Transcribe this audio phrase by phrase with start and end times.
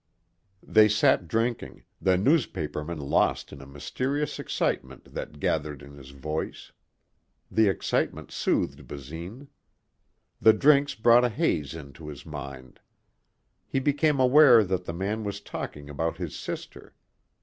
[0.63, 6.71] They sat drinking, the newspaperman lost in a mysterious excitement that gathered in his voice.
[7.51, 9.49] The excitement soothed Basine.
[10.39, 12.79] The drinks brought a haze into his mind.
[13.67, 16.95] He became aware that the man was talking about his sister.